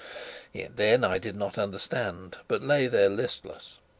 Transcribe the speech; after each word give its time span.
Yet 0.51 0.77
then 0.77 1.03
I 1.03 1.19
did 1.19 1.35
not 1.35 1.59
understand, 1.59 2.37
but 2.47 2.63
lay 2.63 2.87
there 2.87 3.07
listless. 3.07 3.77